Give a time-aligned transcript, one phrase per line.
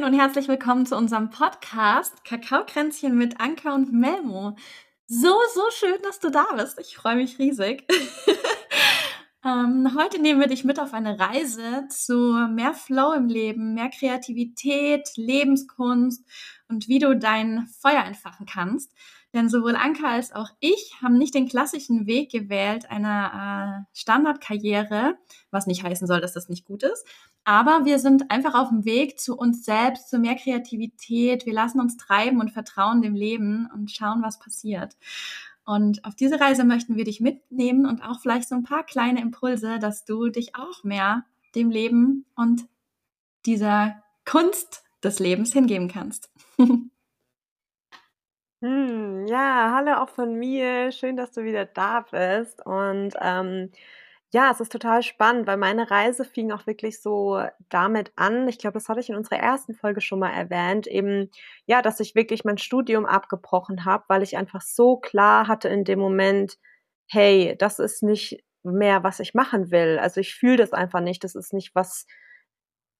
[0.00, 4.56] Hallöchen und herzlich willkommen zu unserem Podcast Kakaokränzchen mit Anka und Melmo.
[5.06, 6.78] So, so schön, dass du da bist.
[6.80, 7.84] Ich freue mich riesig.
[9.44, 12.14] ähm, heute nehmen wir dich mit auf eine Reise zu
[12.50, 16.24] mehr Flow im Leben, mehr Kreativität, Lebenskunst
[16.68, 18.92] und wie du dein Feuer entfachen kannst.
[19.32, 25.16] Denn sowohl Anka als auch ich haben nicht den klassischen Weg gewählt einer äh, Standardkarriere,
[25.50, 27.06] was nicht heißen soll, dass das nicht gut ist.
[27.44, 31.46] Aber wir sind einfach auf dem Weg zu uns selbst, zu mehr Kreativität.
[31.46, 34.96] Wir lassen uns treiben und vertrauen dem Leben und schauen, was passiert.
[35.64, 39.20] Und auf diese Reise möchten wir dich mitnehmen und auch vielleicht so ein paar kleine
[39.20, 41.24] Impulse, dass du dich auch mehr
[41.54, 42.66] dem Leben und
[43.46, 46.30] dieser Kunst des Lebens hingeben kannst.
[48.62, 50.92] Hm, ja, hallo auch von mir.
[50.92, 52.64] Schön, dass du wieder da bist.
[52.66, 53.70] Und ähm,
[54.32, 58.46] ja, es ist total spannend, weil meine Reise fing auch wirklich so damit an.
[58.48, 61.30] Ich glaube, das hatte ich in unserer ersten Folge schon mal erwähnt, eben
[61.66, 65.84] ja, dass ich wirklich mein Studium abgebrochen habe, weil ich einfach so klar hatte in
[65.84, 66.58] dem Moment,
[67.08, 69.98] hey, das ist nicht mehr, was ich machen will.
[69.98, 71.24] Also ich fühle das einfach nicht.
[71.24, 72.06] Das ist nicht was,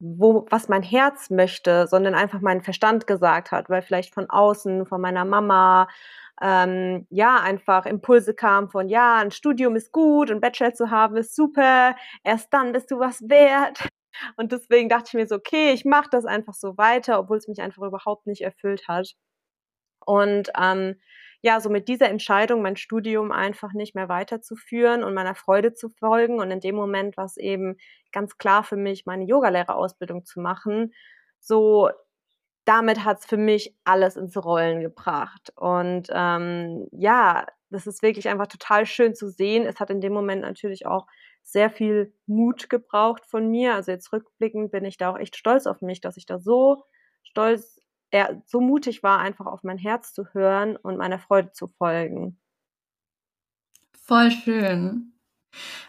[0.00, 4.86] wo, was mein Herz möchte, sondern einfach mein Verstand gesagt hat, weil vielleicht von außen,
[4.86, 5.88] von meiner Mama,
[6.42, 11.16] ähm, ja, einfach Impulse kamen von, ja, ein Studium ist gut, ein Bachelor zu haben
[11.16, 13.88] ist super, erst dann bist du was wert.
[14.36, 17.48] Und deswegen dachte ich mir so, okay, ich mache das einfach so weiter, obwohl es
[17.48, 19.14] mich einfach überhaupt nicht erfüllt hat.
[20.04, 20.96] Und ähm,
[21.42, 25.88] ja, so mit dieser Entscheidung, mein Studium einfach nicht mehr weiterzuführen und meiner Freude zu
[25.88, 26.38] folgen.
[26.38, 27.76] Und in dem Moment war es eben
[28.12, 30.92] ganz klar für mich, meine Yogalehrerausbildung zu machen.
[31.40, 31.90] So,
[32.66, 35.52] damit hat es für mich alles ins Rollen gebracht.
[35.56, 39.64] Und ähm, ja, das ist wirklich einfach total schön zu sehen.
[39.64, 41.06] Es hat in dem Moment natürlich auch
[41.42, 43.74] sehr viel Mut gebraucht von mir.
[43.74, 46.84] Also jetzt rückblickend bin ich da auch echt stolz auf mich, dass ich da so
[47.22, 47.79] stolz
[48.10, 52.38] er so mutig war, einfach auf mein Herz zu hören und meiner Freude zu folgen.
[53.92, 55.12] Voll schön.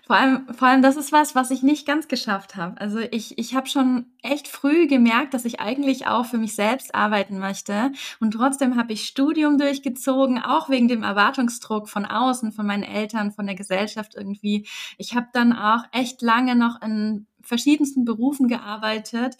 [0.03, 2.79] Vor allem, vor allem, das ist was, was ich nicht ganz geschafft habe.
[2.81, 6.95] Also ich, ich habe schon echt früh gemerkt, dass ich eigentlich auch für mich selbst
[6.95, 7.91] arbeiten möchte.
[8.19, 13.31] Und trotzdem habe ich Studium durchgezogen, auch wegen dem Erwartungsdruck von außen, von meinen Eltern,
[13.31, 14.67] von der Gesellschaft irgendwie.
[14.97, 19.37] Ich habe dann auch echt lange noch in verschiedensten Berufen gearbeitet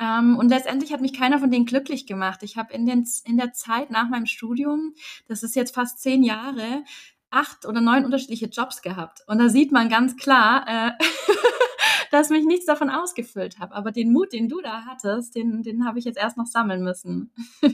[0.00, 2.42] ähm, und letztendlich hat mich keiner von denen glücklich gemacht.
[2.42, 4.94] Ich habe in, in der Zeit nach meinem Studium,
[5.26, 6.84] das ist jetzt fast zehn Jahre,
[7.30, 9.22] acht oder neun unterschiedliche Jobs gehabt.
[9.26, 10.92] Und da sieht man ganz klar, äh,
[12.10, 13.74] dass mich nichts davon ausgefüllt habe.
[13.74, 16.82] Aber den Mut, den du da hattest, den, den habe ich jetzt erst noch sammeln
[16.82, 17.32] müssen.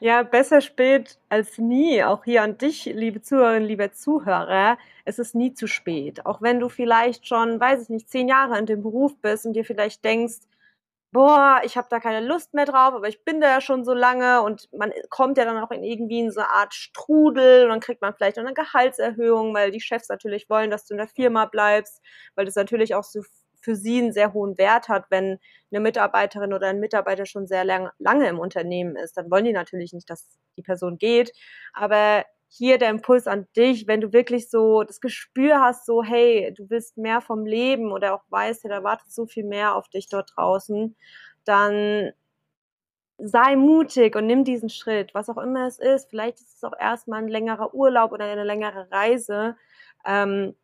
[0.00, 2.02] ja, besser spät als nie.
[2.02, 4.78] Auch hier an dich, liebe Zuhörerinnen, liebe Zuhörer.
[5.04, 6.26] Es ist nie zu spät.
[6.26, 9.52] Auch wenn du vielleicht schon, weiß ich nicht, zehn Jahre in dem Beruf bist und
[9.52, 10.38] dir vielleicht denkst,
[11.12, 13.92] boah, ich habe da keine Lust mehr drauf, aber ich bin da ja schon so
[13.94, 17.68] lange und man kommt ja dann auch in irgendwie in so eine Art Strudel und
[17.70, 20.98] dann kriegt man vielleicht noch eine Gehaltserhöhung, weil die Chefs natürlich wollen, dass du in
[20.98, 22.00] der Firma bleibst,
[22.34, 23.22] weil das natürlich auch so
[23.60, 25.38] für sie einen sehr hohen Wert hat, wenn
[25.70, 29.16] eine Mitarbeiterin oder ein Mitarbeiter schon sehr lang, lange im Unternehmen ist.
[29.16, 31.32] Dann wollen die natürlich nicht, dass die Person geht.
[31.72, 32.24] Aber
[32.54, 36.68] hier der Impuls an dich, wenn du wirklich so das Gespür hast, so, hey, du
[36.68, 40.32] willst mehr vom Leben oder auch weißt, da wartet so viel mehr auf dich dort
[40.36, 40.94] draußen,
[41.44, 42.12] dann
[43.18, 46.10] sei mutig und nimm diesen Schritt, was auch immer es ist.
[46.10, 49.56] Vielleicht ist es auch erstmal ein längerer Urlaub oder eine längere Reise.
[50.04, 50.54] Ähm,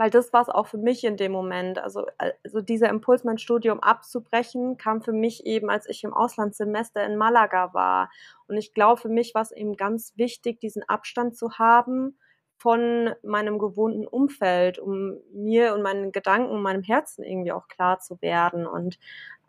[0.00, 1.78] weil das war es auch für mich in dem Moment.
[1.78, 7.04] Also, also dieser Impuls, mein Studium abzubrechen, kam für mich eben, als ich im Auslandssemester
[7.04, 8.10] in Malaga war.
[8.48, 12.16] Und ich glaube, für mich war es eben ganz wichtig, diesen Abstand zu haben
[12.56, 18.22] von meinem gewohnten Umfeld, um mir und meinen Gedanken meinem Herzen irgendwie auch klar zu
[18.22, 18.66] werden.
[18.66, 18.98] Und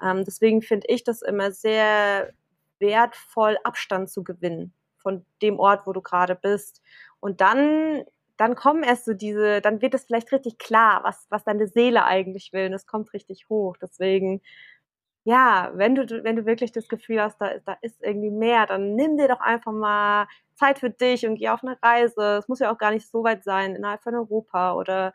[0.03, 2.34] ähm, deswegen finde ich das immer sehr
[2.78, 6.81] wertvoll, Abstand zu gewinnen von dem Ort, wo du gerade bist.
[7.22, 8.03] Und dann
[8.41, 12.05] dann kommen erst so diese, dann wird es vielleicht richtig klar, was, was deine Seele
[12.05, 13.78] eigentlich will und es kommt richtig hoch.
[13.79, 14.41] Deswegen,
[15.26, 18.96] ja, wenn du, wenn du wirklich das Gefühl hast, da, da ist irgendwie mehr, dann
[18.96, 22.38] nimm dir doch einfach mal Zeit für dich und geh auf eine Reise.
[22.40, 25.14] Es muss ja auch gar nicht so weit sein, innerhalb von Europa oder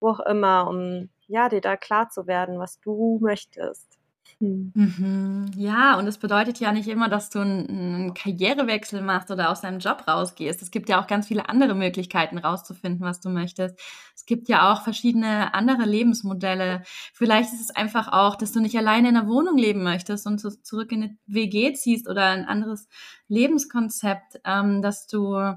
[0.00, 4.00] wo auch immer, um ja, dir da klar zu werden, was du möchtest.
[4.40, 4.72] Hm.
[4.74, 5.50] Mhm.
[5.56, 9.78] Ja, und es bedeutet ja nicht immer, dass du einen, Karrierewechsel machst oder aus deinem
[9.78, 10.60] Job rausgehst.
[10.62, 13.78] Es gibt ja auch ganz viele andere Möglichkeiten rauszufinden, was du möchtest.
[14.14, 16.82] Es gibt ja auch verschiedene andere Lebensmodelle.
[17.12, 20.38] Vielleicht ist es einfach auch, dass du nicht alleine in einer Wohnung leben möchtest und
[20.38, 22.88] zu, zurück in eine WG ziehst oder ein anderes
[23.28, 25.54] Lebenskonzept, ähm, dass du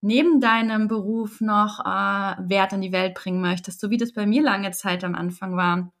[0.00, 4.26] neben deinem Beruf noch äh, Wert in die Welt bringen möchtest, so wie das bei
[4.26, 5.92] mir lange Zeit am Anfang war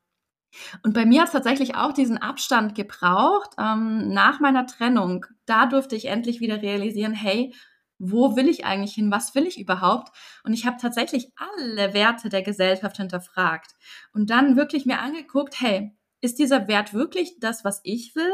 [0.82, 3.50] Und bei mir hat es tatsächlich auch diesen Abstand gebraucht.
[3.58, 7.54] Ähm, nach meiner Trennung, da durfte ich endlich wieder realisieren, hey,
[7.98, 9.10] wo will ich eigentlich hin?
[9.10, 10.10] Was will ich überhaupt?
[10.42, 13.72] Und ich habe tatsächlich alle Werte der Gesellschaft hinterfragt
[14.12, 15.92] und dann wirklich mir angeguckt, hey,
[16.22, 18.32] ist dieser Wert wirklich das, was ich will?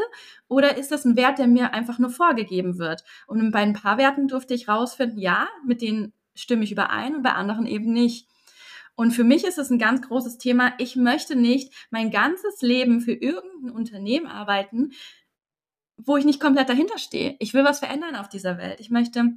[0.49, 3.05] Oder ist das ein Wert, der mir einfach nur vorgegeben wird?
[3.27, 7.23] Und bei ein paar Werten durfte ich rausfinden, ja, mit denen stimme ich überein und
[7.23, 8.29] bei anderen eben nicht.
[8.97, 10.73] Und für mich ist es ein ganz großes Thema.
[10.79, 14.93] Ich möchte nicht mein ganzes Leben für irgendein Unternehmen arbeiten,
[15.99, 17.37] wo ich nicht komplett dahinter stehe.
[17.39, 18.81] Ich will was verändern auf dieser Welt.
[18.81, 19.35] Ich möchte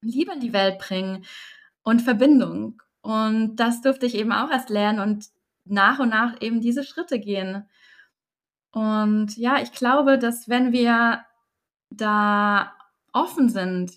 [0.00, 1.24] Liebe in die Welt bringen
[1.82, 2.82] und Verbindung.
[3.00, 5.26] Und das durfte ich eben auch erst lernen und
[5.64, 7.68] nach und nach eben diese Schritte gehen.
[8.72, 11.24] Und ja, ich glaube, dass wenn wir
[11.90, 12.72] da
[13.12, 13.92] offen sind,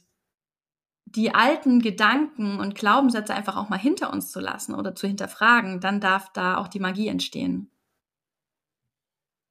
[1.16, 5.80] die alten Gedanken und Glaubenssätze einfach auch mal hinter uns zu lassen oder zu hinterfragen,
[5.80, 7.70] dann darf da auch die Magie entstehen.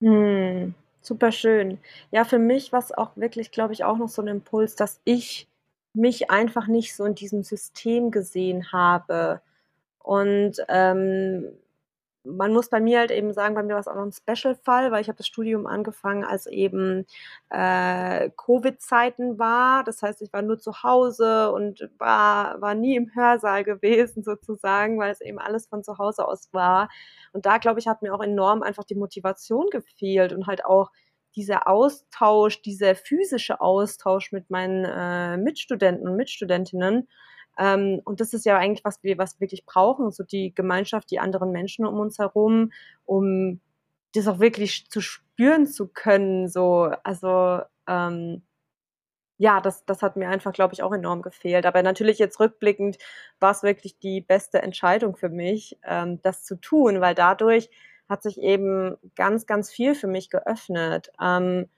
[0.00, 1.78] Hm, super schön.
[2.10, 5.00] Ja, für mich war es auch wirklich, glaube ich, auch noch so ein Impuls, dass
[5.04, 5.48] ich
[5.92, 9.40] mich einfach nicht so in diesem System gesehen habe.
[9.98, 11.46] Und ähm,
[12.28, 14.92] man muss bei mir halt eben sagen, bei mir war es auch noch ein Special-Fall,
[14.92, 17.06] weil ich habe das Studium angefangen, als eben
[17.50, 19.84] äh, Covid-Zeiten war.
[19.84, 24.98] Das heißt, ich war nur zu Hause und war, war nie im Hörsaal gewesen sozusagen,
[24.98, 26.88] weil es eben alles von zu Hause aus war.
[27.32, 30.90] Und da, glaube ich, hat mir auch enorm einfach die Motivation gefehlt und halt auch
[31.36, 37.08] dieser Austausch, dieser physische Austausch mit meinen äh, Mitstudenten und Mitstudentinnen
[37.58, 41.10] ähm, und das ist ja eigentlich, was wir, was wir wirklich brauchen, so die Gemeinschaft,
[41.10, 42.72] die anderen Menschen um uns herum,
[43.04, 43.60] um
[44.14, 46.48] das auch wirklich zu spüren zu können.
[46.48, 48.42] So, also ähm,
[49.38, 51.66] ja, das, das hat mir einfach, glaube ich, auch enorm gefehlt.
[51.66, 52.98] Aber natürlich jetzt rückblickend
[53.40, 57.70] war es wirklich die beste Entscheidung für mich, ähm, das zu tun, weil dadurch
[58.08, 61.12] hat sich eben ganz, ganz viel für mich geöffnet.
[61.20, 61.68] Ähm,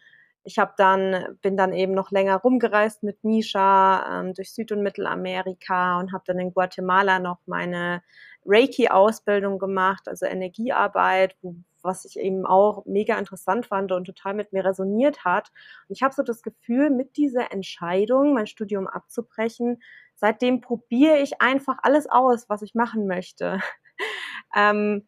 [0.45, 4.83] ich habe dann bin dann eben noch länger rumgereist mit Nisha ähm, durch Süd- und
[4.83, 8.03] Mittelamerika und habe dann in Guatemala noch meine
[8.47, 14.53] Reiki-Ausbildung gemacht, also Energiearbeit, wo, was ich eben auch mega interessant fand und total mit
[14.53, 15.51] mir resoniert hat.
[15.89, 19.83] Und ich habe so das Gefühl, mit dieser Entscheidung, mein Studium abzubrechen,
[20.15, 23.61] seitdem probiere ich einfach alles aus, was ich machen möchte.
[24.57, 25.07] ähm,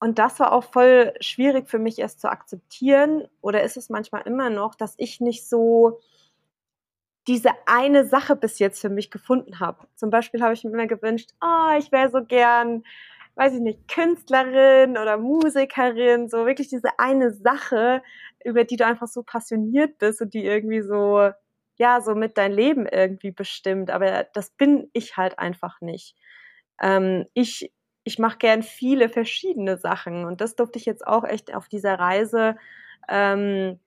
[0.00, 4.22] und das war auch voll schwierig für mich erst zu akzeptieren oder ist es manchmal
[4.22, 6.00] immer noch, dass ich nicht so
[7.26, 9.86] diese eine Sache bis jetzt für mich gefunden habe.
[9.96, 12.84] Zum Beispiel habe ich mir immer gewünscht, oh, ich wäre so gern,
[13.34, 18.02] weiß ich nicht, Künstlerin oder Musikerin, so wirklich diese eine Sache,
[18.44, 21.30] über die du einfach so passioniert bist und die irgendwie so,
[21.76, 23.90] ja, so mit dein Leben irgendwie bestimmt.
[23.90, 26.16] Aber das bin ich halt einfach nicht.
[26.80, 27.72] Ähm, ich
[28.08, 31.98] ich mache gern viele verschiedene Sachen und das durfte ich jetzt auch echt auf dieser
[31.98, 32.56] Reise
[33.08, 33.78] ähm,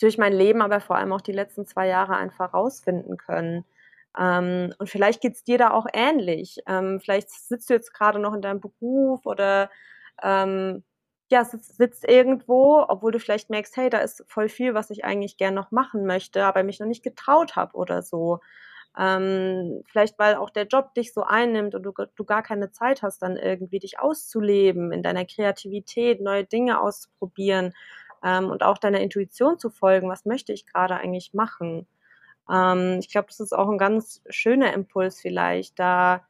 [0.00, 3.64] durch mein Leben, aber vor allem auch die letzten zwei Jahre einfach rausfinden können.
[4.18, 6.60] Ähm, und vielleicht geht es dir da auch ähnlich.
[6.68, 9.70] Ähm, vielleicht sitzt du jetzt gerade noch in deinem Beruf oder
[10.22, 10.84] ähm,
[11.28, 15.04] ja, sitzt, sitzt irgendwo, obwohl du vielleicht merkst, hey, da ist voll viel, was ich
[15.04, 18.40] eigentlich gern noch machen möchte, aber mich noch nicht getraut habe oder so.
[18.98, 23.02] Ähm, vielleicht weil auch der Job dich so einnimmt und du, du gar keine Zeit
[23.02, 27.72] hast, dann irgendwie dich auszuleben, in deiner Kreativität neue Dinge auszuprobieren
[28.22, 30.10] ähm, und auch deiner Intuition zu folgen.
[30.10, 31.86] Was möchte ich gerade eigentlich machen?
[32.50, 36.26] Ähm, ich glaube, das ist auch ein ganz schöner Impuls vielleicht, da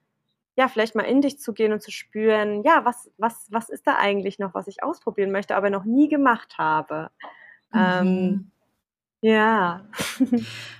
[0.55, 3.87] ja, vielleicht mal in dich zu gehen und zu spüren, ja, was, was, was ist
[3.87, 7.11] da eigentlich noch, was ich ausprobieren möchte, aber noch nie gemacht habe.
[7.75, 8.51] Ähm, mhm.
[9.23, 9.87] Ja.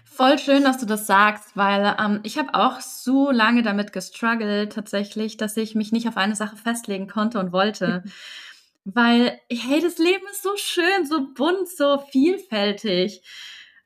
[0.05, 4.73] Voll schön, dass du das sagst, weil ähm, ich habe auch so lange damit gestruggelt
[4.75, 8.03] tatsächlich, dass ich mich nicht auf eine Sache festlegen konnte und wollte.
[8.85, 13.23] weil, hey, das Leben ist so schön, so bunt, so vielfältig.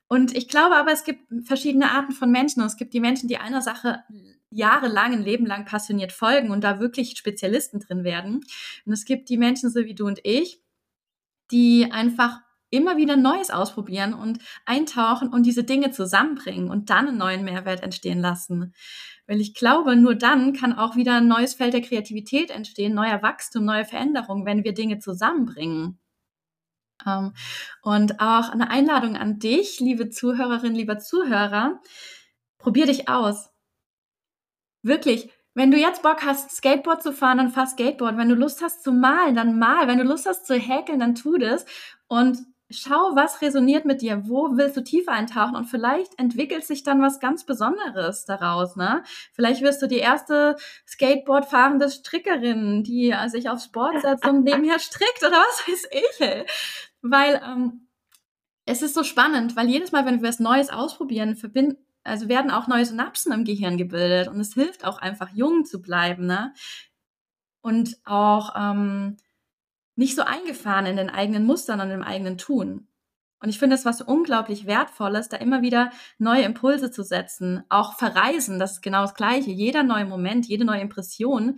[0.09, 2.61] Und ich glaube aber, es gibt verschiedene Arten von Menschen.
[2.63, 4.03] Und es gibt die Menschen, die einer Sache
[4.51, 8.41] jahrelang, ein Leben lang passioniert folgen und da wirklich Spezialisten drin werden.
[8.87, 10.61] Und es gibt die Menschen, so wie du und ich,
[11.51, 17.19] die einfach immer wieder Neues ausprobieren und eintauchen und diese Dinge zusammenbringen und dann einen
[17.19, 18.75] neuen Mehrwert entstehen lassen.
[19.27, 23.23] Weil ich glaube, nur dann kann auch wieder ein neues Feld der Kreativität entstehen, neuer
[23.23, 25.99] Wachstum, neue Veränderung, wenn wir Dinge zusammenbringen.
[27.05, 27.33] Ähm,
[27.83, 31.81] und auch eine Einladung an dich, liebe Zuhörerin, lieber Zuhörer,
[32.59, 33.51] probier dich aus.
[34.83, 38.17] Wirklich, wenn du jetzt Bock hast, Skateboard zu fahren, dann fahr Skateboard.
[38.17, 39.89] Wenn du Lust hast zu malen, dann mal.
[39.89, 41.65] Wenn du Lust hast zu häkeln, dann tu das.
[42.09, 42.39] Und
[42.71, 47.01] schau, was resoniert mit dir, wo willst du tiefer eintauchen und vielleicht entwickelt sich dann
[47.01, 49.05] was ganz Besonderes daraus, ne?
[49.33, 50.57] Vielleicht wirst du die erste
[50.87, 56.21] Skateboard fahrende Strickerin, die sich aufs Board setzt und nebenher strickt oder was weiß ich,
[56.21, 56.47] ey.
[57.03, 57.89] Weil ähm,
[58.65, 62.51] es ist so spannend, weil jedes Mal, wenn wir was Neues ausprobieren, verbinden, also werden
[62.51, 66.53] auch neue Synapsen im Gehirn gebildet und es hilft auch einfach jung zu bleiben, ne?
[67.63, 69.17] Und auch ähm,
[69.97, 72.87] nicht so eingefahren in den eigenen Mustern und im eigenen Tun.
[73.41, 77.65] Und ich finde es was unglaublich Wertvolles, da immer wieder neue Impulse zu setzen.
[77.69, 79.51] Auch verreisen, das ist genau das Gleiche.
[79.51, 81.57] Jeder neue Moment, jede neue Impression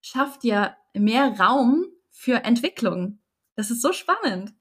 [0.00, 3.18] schafft dir mehr Raum für Entwicklung.
[3.54, 4.54] Das ist so spannend.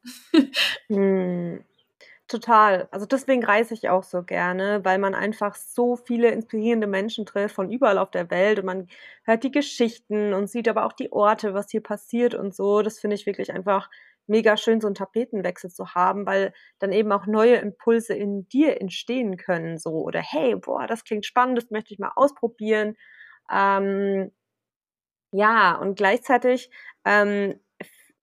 [2.32, 2.88] Total.
[2.92, 7.56] Also deswegen reise ich auch so gerne, weil man einfach so viele inspirierende Menschen trifft
[7.56, 8.88] von überall auf der Welt und man
[9.24, 12.84] hört die Geschichten und sieht aber auch die Orte, was hier passiert und so.
[12.84, 13.90] Das finde ich wirklich einfach
[14.28, 18.80] mega schön, so einen Tapetenwechsel zu haben, weil dann eben auch neue Impulse in dir
[18.80, 22.96] entstehen können, so oder hey, boah, das klingt spannend, das möchte ich mal ausprobieren.
[23.52, 24.32] Ähm,
[25.32, 26.70] ja, und gleichzeitig
[27.06, 27.60] ähm,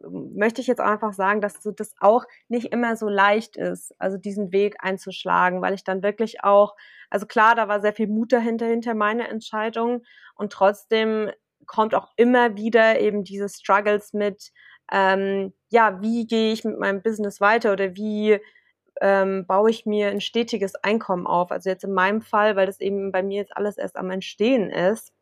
[0.01, 4.19] möchte ich jetzt einfach sagen, dass so das auch nicht immer so leicht ist, also
[4.19, 6.77] diesen Weg einzuschlagen, weil ich dann wirklich auch,
[7.11, 10.03] also klar, da war sehr viel Mut dahinter, hinter meiner Entscheidung
[10.35, 11.31] und trotzdem
[11.67, 14.53] kommt auch immer wieder eben diese Struggles mit,
[14.93, 18.39] ähm, ja, wie gehe ich mit meinem Business weiter oder wie
[19.01, 21.51] ähm, baue ich mir ein stetiges Einkommen auf.
[21.51, 24.71] Also jetzt in meinem Fall, weil das eben bei mir jetzt alles erst am Entstehen
[24.71, 25.13] ist,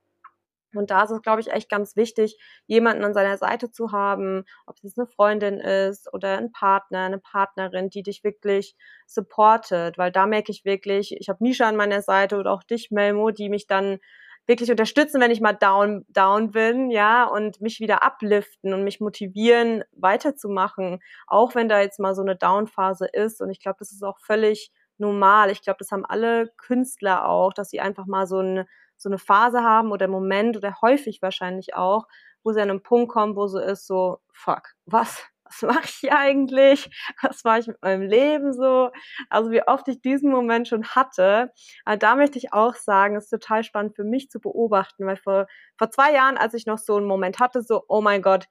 [0.77, 4.45] und da ist es, glaube ich, echt ganz wichtig, jemanden an seiner Seite zu haben,
[4.67, 8.77] ob es eine Freundin ist oder ein Partner, eine Partnerin, die dich wirklich
[9.07, 12.91] supportet, weil da merke ich wirklich, ich habe Misha an meiner Seite oder auch dich,
[12.91, 13.99] Melmo, die mich dann
[14.47, 19.01] wirklich unterstützen, wenn ich mal down, down bin, ja, und mich wieder upliften und mich
[19.01, 23.41] motivieren, weiterzumachen, auch wenn da jetzt mal so eine Down-Phase ist.
[23.41, 25.51] Und ich glaube, das ist auch völlig normal.
[25.51, 28.65] Ich glaube, das haben alle Künstler auch, dass sie einfach mal so ein
[28.97, 32.07] so eine Phase haben oder Moment oder häufig wahrscheinlich auch,
[32.43, 35.23] wo sie an einem Punkt kommen, wo so ist, so, fuck, was?
[35.47, 36.89] Was mache ich hier eigentlich?
[37.21, 38.91] Was mache ich mit meinem Leben so?
[39.29, 41.53] Also wie oft ich diesen Moment schon hatte.
[41.85, 45.47] Aber da möchte ich auch sagen, ist total spannend für mich zu beobachten, weil vor,
[45.77, 48.47] vor zwei Jahren, als ich noch so einen Moment hatte, so, oh mein Gott,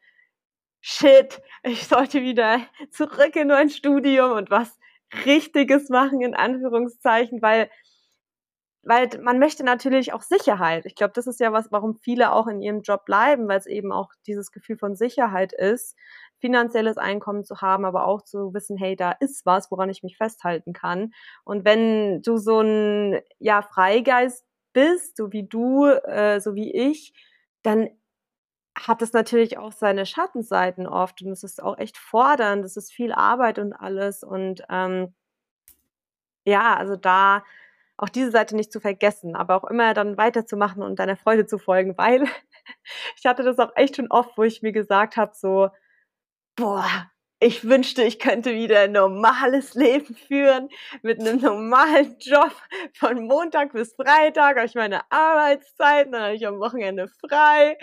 [0.82, 2.60] shit, ich sollte wieder
[2.92, 4.78] zurück in mein Studium und was
[5.26, 7.70] Richtiges machen, in Anführungszeichen, weil
[8.84, 10.86] weil man möchte natürlich auch Sicherheit.
[10.86, 13.66] Ich glaube, das ist ja was, warum viele auch in ihrem Job bleiben, weil es
[13.66, 15.96] eben auch dieses Gefühl von Sicherheit ist,
[16.40, 20.18] finanzielles Einkommen zu haben, aber auch zu wissen, hey, da ist was, woran ich mich
[20.18, 21.14] festhalten kann.
[21.46, 27.14] Und wenn du so ein ja Freigeist bist, so wie du, äh, so wie ich,
[27.62, 27.90] dann
[28.76, 32.92] hat es natürlich auch seine Schattenseiten oft und es ist auch echt fordernd, es ist
[32.92, 35.14] viel Arbeit und alles und ähm,
[36.46, 37.44] ja, also da
[37.98, 41.58] auch diese Seite nicht zu vergessen, aber auch immer dann weiterzumachen und deiner Freude zu
[41.58, 42.24] folgen, weil
[43.18, 45.70] ich hatte das auch echt schon oft, wo ich mir gesagt habe, so,
[46.56, 47.12] boah,
[47.44, 50.70] ich wünschte, ich könnte wieder ein normales Leben führen
[51.02, 52.56] mit einem normalen Job
[52.94, 57.78] von Montag bis Freitag habe ich meine Arbeitszeit, dann habe ich am Wochenende frei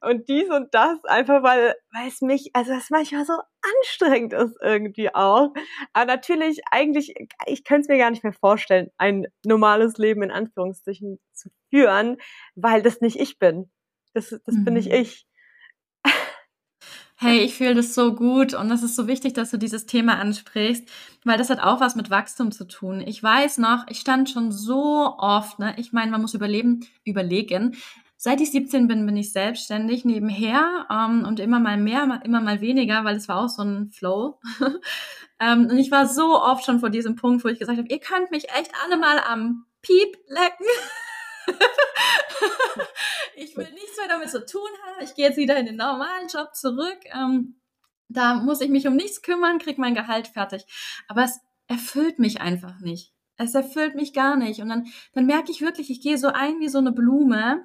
[0.00, 3.34] und dies und das einfach weil weil es mich also es manchmal so
[3.80, 5.52] anstrengend ist irgendwie auch.
[5.92, 7.14] Aber natürlich eigentlich
[7.46, 12.16] ich könnte es mir gar nicht mehr vorstellen, ein normales Leben in Anführungszeichen zu führen,
[12.56, 13.70] weil das nicht ich bin.
[14.12, 14.64] Das das mhm.
[14.64, 14.96] bin nicht mhm.
[14.96, 15.26] ich
[17.16, 20.18] hey, ich fühle das so gut und es ist so wichtig, dass du dieses Thema
[20.18, 20.88] ansprichst,
[21.24, 23.00] weil das hat auch was mit Wachstum zu tun.
[23.00, 27.76] Ich weiß noch, ich stand schon so oft, ne, ich meine, man muss überleben, überlegen.
[28.16, 32.60] Seit ich 17 bin, bin ich selbstständig nebenher ähm, und immer mal mehr, immer mal
[32.60, 34.40] weniger, weil es war auch so ein Flow.
[35.40, 38.00] ähm, und ich war so oft schon vor diesem Punkt, wo ich gesagt habe, ihr
[38.00, 40.66] könnt mich echt alle mal am Piep lecken.
[43.36, 45.04] ich will nichts mehr damit zu tun haben.
[45.04, 46.98] Ich gehe jetzt wieder in den normalen Job zurück.
[47.12, 47.56] Ähm,
[48.08, 50.64] da muss ich mich um nichts kümmern, krieg mein Gehalt fertig.
[51.08, 53.12] Aber es erfüllt mich einfach nicht.
[53.36, 54.60] Es erfüllt mich gar nicht.
[54.60, 57.64] Und dann, dann merke ich wirklich, ich gehe so ein wie so eine Blume.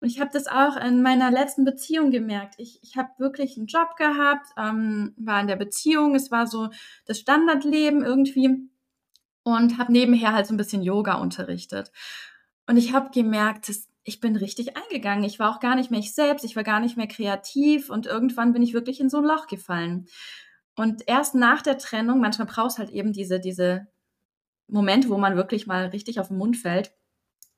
[0.00, 2.54] Und ich habe das auch in meiner letzten Beziehung gemerkt.
[2.58, 6.68] Ich, ich habe wirklich einen Job gehabt, ähm, war in der Beziehung, es war so
[7.06, 8.68] das Standardleben irgendwie
[9.44, 11.90] und habe nebenher halt so ein bisschen Yoga unterrichtet.
[12.66, 15.24] Und ich habe gemerkt, dass ich bin richtig eingegangen.
[15.24, 18.06] Ich war auch gar nicht mehr ich selbst, ich war gar nicht mehr kreativ und
[18.06, 20.06] irgendwann bin ich wirklich in so ein Loch gefallen.
[20.76, 23.86] Und erst nach der Trennung, manchmal brauchst halt eben diese, diese
[24.68, 26.92] Momente, wo man wirklich mal richtig auf den Mund fällt,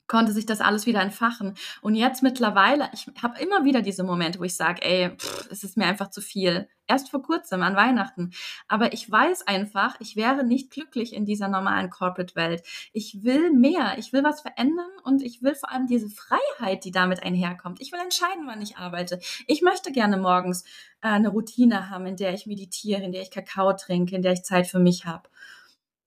[0.07, 1.55] konnte sich das alles wieder entfachen.
[1.81, 5.65] Und jetzt mittlerweile, ich habe immer wieder diese Momente, wo ich sage, ey, pff, es
[5.65, 6.69] ist mir einfach zu viel.
[6.89, 8.31] Erst vor kurzem an Weihnachten.
[8.69, 12.63] Aber ich weiß einfach, ich wäre nicht glücklich in dieser normalen Corporate-Welt.
[12.93, 16.93] Ich will mehr, ich will was verändern und ich will vor allem diese Freiheit, die
[16.93, 17.81] damit einherkommt.
[17.81, 19.19] Ich will entscheiden, wann ich arbeite.
[19.49, 20.63] Ich möchte gerne morgens
[21.01, 24.33] äh, eine Routine haben, in der ich meditiere, in der ich Kakao trinke, in der
[24.33, 25.29] ich Zeit für mich habe.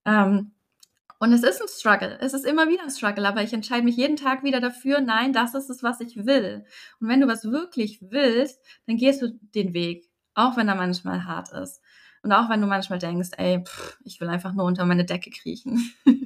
[0.05, 0.53] Ähm,
[1.19, 2.17] und es ist ein Struggle.
[2.21, 5.33] Es ist immer wieder ein Struggle, aber ich entscheide mich jeden Tag wieder dafür, nein,
[5.33, 6.65] das ist es, was ich will.
[6.99, 11.25] Und wenn du was wirklich willst, dann gehst du den Weg, auch wenn er manchmal
[11.25, 11.81] hart ist.
[12.21, 15.29] Und auch wenn du manchmal denkst, ey, pff, ich will einfach nur unter meine Decke
[15.29, 15.93] kriechen.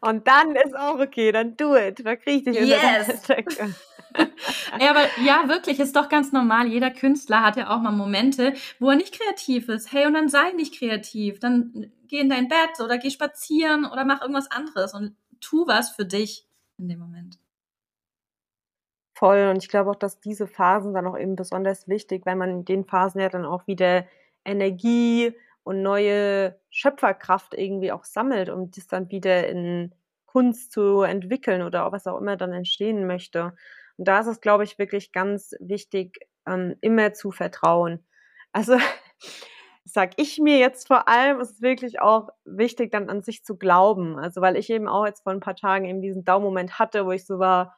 [0.00, 2.00] Und dann ist auch okay, dann do it.
[2.00, 3.06] Verkriech dich unter Yes.
[3.26, 3.74] deine Decke.
[4.78, 6.68] Ja, aber ja, wirklich, ist doch ganz normal.
[6.68, 9.92] Jeder Künstler hat ja auch mal Momente, wo er nicht kreativ ist.
[9.92, 11.40] Hey, und dann sei nicht kreativ.
[11.40, 15.90] Dann geh in dein Bett oder geh spazieren oder mach irgendwas anderes und tu was
[15.90, 16.46] für dich
[16.78, 17.38] in dem Moment.
[19.14, 19.48] Voll.
[19.48, 22.64] Und ich glaube auch, dass diese Phasen dann auch eben besonders wichtig, weil man in
[22.64, 24.06] den Phasen ja dann auch wieder
[24.44, 25.32] Energie
[25.64, 29.94] und neue Schöpferkraft irgendwie auch sammelt, um das dann wieder in
[30.26, 33.54] Kunst zu entwickeln oder was auch immer dann entstehen möchte.
[33.96, 38.04] Und da ist es, glaube ich, wirklich ganz wichtig, ähm, immer zu vertrauen.
[38.52, 38.76] Also
[39.84, 43.56] sag ich mir jetzt vor allem, ist es wirklich auch wichtig, dann an sich zu
[43.56, 44.18] glauben.
[44.18, 47.12] Also weil ich eben auch jetzt vor ein paar Tagen eben diesen Daumoment hatte, wo
[47.12, 47.76] ich so war,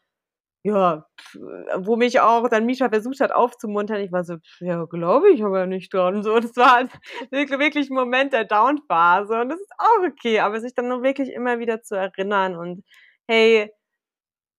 [0.66, 1.37] ja, pf,
[1.76, 4.00] wo mich auch dann Misha versucht hat aufzumuntern.
[4.00, 6.23] Ich war so, ja, glaube ich aber nicht dran.
[6.25, 6.90] So, das war halt
[7.30, 9.40] wirklich, ein Moment der Down-Phase.
[9.40, 12.85] Und das ist auch okay, aber sich dann nur wirklich immer wieder zu erinnern und
[13.28, 13.70] hey,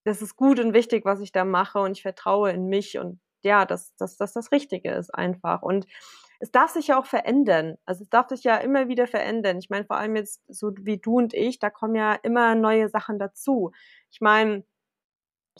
[0.06, 3.20] das ist gut und wichtig, was ich da mache und ich vertraue in mich und
[3.44, 5.62] ja, dass, dass, dass das Richtige ist einfach.
[5.62, 5.86] Und
[6.40, 7.76] es darf sich ja auch verändern.
[7.86, 9.58] Also es darf sich ja immer wieder verändern.
[9.58, 12.90] Ich meine, vor allem jetzt so wie du und ich, da kommen ja immer neue
[12.90, 13.72] Sachen dazu.
[14.12, 14.64] Ich meine,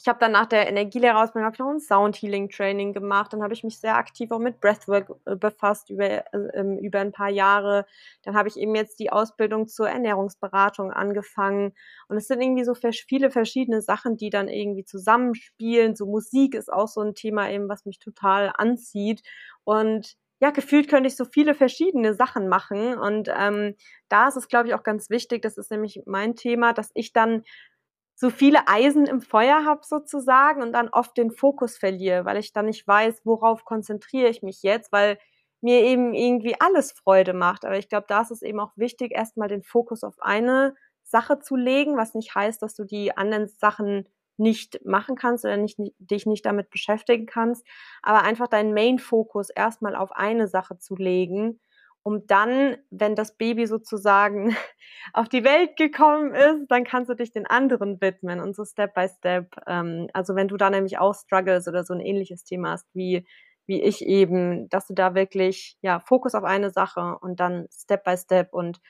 [0.00, 3.32] ich habe dann nach der Energielehrausbildung habe ich noch ein Soundhealing Training gemacht.
[3.32, 6.24] Dann habe ich mich sehr aktiv auch mit Breathwork äh, befasst über, äh,
[6.54, 7.84] ähm, über ein paar Jahre.
[8.22, 11.72] Dann habe ich eben jetzt die Ausbildung zur Ernährungsberatung angefangen.
[12.06, 15.96] Und es sind irgendwie so viele verschiedene Sachen, die dann irgendwie zusammenspielen.
[15.96, 19.22] So Musik ist auch so ein Thema eben, was mich total anzieht.
[19.64, 22.96] Und ja, gefühlt könnte ich so viele verschiedene Sachen machen.
[22.96, 23.74] Und ähm,
[24.08, 27.12] da ist es, glaube ich, auch ganz wichtig, das ist nämlich mein Thema, dass ich
[27.12, 27.42] dann
[28.20, 32.52] so viele Eisen im Feuer habe sozusagen und dann oft den Fokus verliere, weil ich
[32.52, 35.18] dann nicht weiß, worauf konzentriere ich mich jetzt, weil
[35.60, 37.64] mir eben irgendwie alles Freude macht.
[37.64, 41.38] Aber ich glaube, da ist es eben auch wichtig, erstmal den Fokus auf eine Sache
[41.38, 45.78] zu legen, was nicht heißt, dass du die anderen Sachen nicht machen kannst oder nicht,
[45.98, 47.64] dich nicht damit beschäftigen kannst,
[48.02, 51.60] aber einfach deinen Main-Fokus erstmal auf eine Sache zu legen
[52.08, 54.56] um dann, wenn das Baby sozusagen
[55.12, 58.94] auf die Welt gekommen ist, dann kannst du dich den anderen widmen und so Step
[58.94, 59.54] by Step.
[59.66, 63.26] Ähm, also wenn du da nämlich auch struggles oder so ein ähnliches Thema hast wie
[63.66, 68.04] wie ich eben, dass du da wirklich ja Fokus auf eine Sache und dann Step
[68.04, 68.80] by Step und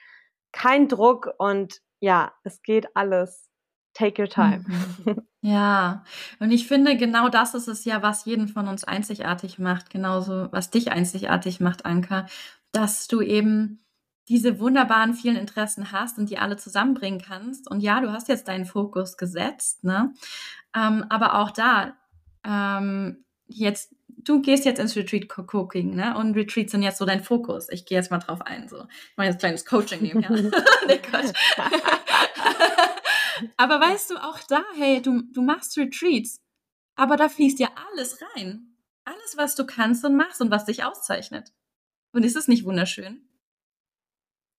[0.52, 3.48] kein Druck und ja, es geht alles.
[3.94, 4.64] Take your time.
[5.04, 5.28] Mhm.
[5.40, 6.04] Ja,
[6.40, 10.48] und ich finde, genau das ist es ja, was jeden von uns einzigartig macht, genauso
[10.50, 12.26] was dich einzigartig macht, Anka
[12.72, 13.84] dass du eben
[14.28, 17.70] diese wunderbaren vielen Interessen hast und die alle zusammenbringen kannst.
[17.70, 20.12] Und ja, du hast jetzt deinen Fokus gesetzt, ne?
[20.76, 21.96] Ähm, aber auch da,
[22.44, 26.14] ähm, jetzt, du gehst jetzt ins Retreat Cooking, ne?
[26.16, 27.68] Und Retreats sind jetzt so dein Fokus.
[27.70, 28.82] Ich gehe jetzt mal drauf ein, so.
[28.82, 30.30] Ich mache jetzt ein kleines Coaching nebenher.
[30.86, 31.32] nee, Gott.
[33.56, 36.42] aber weißt du, auch da, hey, du, du machst Retreats,
[36.96, 38.74] aber da fließt ja alles rein.
[39.04, 41.54] Alles, was du kannst und machst und was dich auszeichnet.
[42.12, 43.22] Und ist es nicht wunderschön?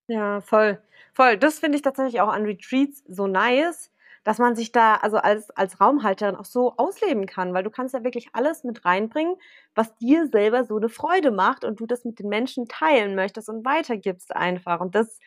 [0.07, 0.81] Ja, voll.
[1.13, 1.37] Voll.
[1.37, 3.91] Das finde ich tatsächlich auch an Retreats so nice,
[4.23, 7.93] dass man sich da also als, als Raumhalterin auch so ausleben kann, weil du kannst
[7.93, 9.35] ja wirklich alles mit reinbringen,
[9.75, 13.49] was dir selber so eine Freude macht und du das mit den Menschen teilen möchtest
[13.49, 14.81] und weitergibst einfach.
[14.81, 15.19] Und das,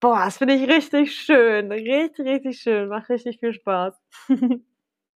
[0.00, 1.70] boah, das finde ich richtig schön.
[1.72, 2.88] Richtig, richtig schön.
[2.88, 3.94] Macht richtig viel Spaß.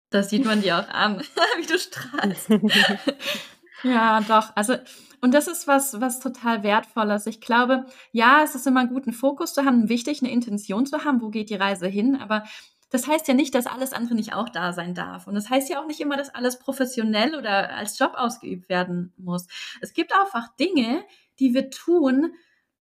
[0.10, 1.20] Das sieht man dir auch an,
[1.58, 2.50] wie du strahlst.
[3.84, 4.56] ja, doch.
[4.56, 4.76] Also
[5.24, 7.28] und das ist was, was total wertvolles.
[7.28, 11.06] Ich glaube, ja, es ist immer einen guten Fokus zu haben, wichtig, eine Intention zu
[11.06, 12.44] haben, wo geht die Reise hin, aber
[12.90, 15.26] das heißt ja nicht, dass alles andere nicht auch da sein darf.
[15.26, 19.14] Und das heißt ja auch nicht immer, dass alles professionell oder als Job ausgeübt werden
[19.18, 19.48] muss.
[19.80, 21.06] Es gibt einfach Dinge,
[21.40, 22.34] die wir tun,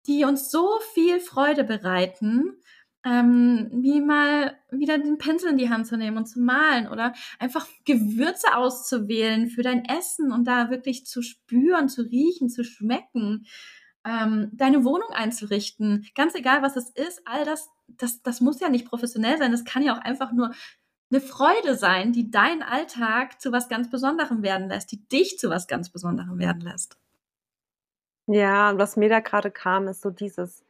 [0.07, 2.57] die uns so viel Freude bereiten,
[3.05, 7.15] ähm, wie mal wieder den Pinsel in die Hand zu nehmen und zu malen oder
[7.39, 13.47] einfach Gewürze auszuwählen für dein Essen und da wirklich zu spüren, zu riechen, zu schmecken.
[14.05, 18.69] ähm, deine Wohnung einzurichten, ganz egal was es ist, all das, das, das muss ja
[18.69, 20.53] nicht professionell sein, das kann ja auch einfach nur
[21.11, 25.51] eine Freude sein, die deinen Alltag zu was ganz Besonderem werden lässt, die dich zu
[25.51, 26.99] was ganz Besonderem werden lässt.
[28.27, 30.63] Ja, und was mir da gerade kam, ist so dieses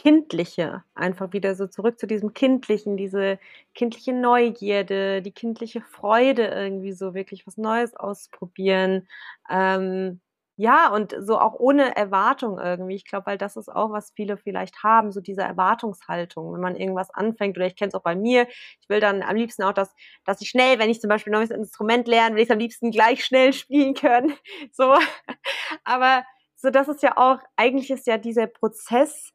[0.00, 3.38] Kindliche, einfach wieder so zurück zu diesem Kindlichen, diese
[3.74, 9.06] kindliche Neugierde, die kindliche Freude irgendwie so wirklich was Neues ausprobieren.
[9.50, 10.22] Ähm,
[10.56, 12.94] ja, und so auch ohne Erwartung irgendwie.
[12.94, 16.76] Ich glaube, weil das ist auch, was viele vielleicht haben, so diese Erwartungshaltung, wenn man
[16.76, 18.46] irgendwas anfängt, oder ich kenne es auch bei mir,
[18.80, 21.38] ich will dann am liebsten auch, dass, dass ich schnell, wenn ich zum Beispiel ein
[21.40, 24.32] neues Instrument lerne, will ich es am liebsten gleich schnell spielen können.
[24.72, 24.94] So.
[25.84, 26.24] Aber
[26.56, 29.32] so, das ist ja auch, eigentlich ist ja dieser Prozess,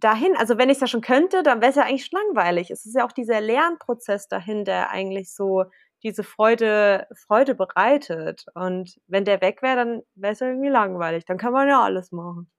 [0.00, 2.70] dahin, also wenn ich es ja schon könnte, dann wäre es ja eigentlich schon langweilig.
[2.70, 5.64] Es ist ja auch dieser Lernprozess dahin, der eigentlich so
[6.02, 8.44] diese Freude, Freude bereitet.
[8.54, 11.24] Und wenn der weg wäre, dann wäre es ja irgendwie langweilig.
[11.24, 12.50] Dann kann man ja alles machen.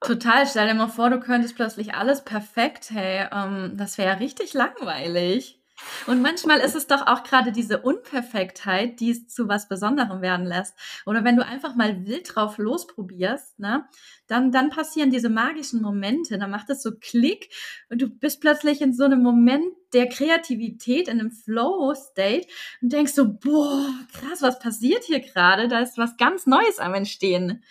[0.00, 0.46] Total.
[0.46, 2.90] Stell dir mal vor, du könntest plötzlich alles perfekt.
[2.90, 5.61] Hey, ähm, das wäre ja richtig langweilig.
[6.06, 10.46] Und manchmal ist es doch auch gerade diese Unperfektheit, die es zu was Besonderem werden
[10.46, 10.74] lässt.
[11.06, 13.84] Oder wenn du einfach mal wild drauf losprobierst, ne,
[14.26, 17.50] dann, dann passieren diese magischen Momente, dann macht es so Klick
[17.90, 22.48] und du bist plötzlich in so einem Moment der Kreativität, in einem Flow-State
[22.80, 25.68] und denkst so, boah, krass, was passiert hier gerade?
[25.68, 27.62] Da ist was ganz Neues am Entstehen.